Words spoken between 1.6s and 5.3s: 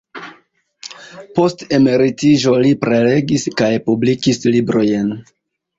emeritiĝo li prelegis kaj publikis librojn.